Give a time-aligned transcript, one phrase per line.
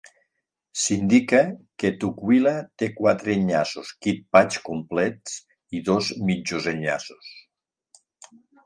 [0.83, 1.41] S'indica
[1.83, 5.39] que Tukwila té quatre enllaços QuickPath "complets"
[5.81, 7.33] i dos "mitjos" enllaços.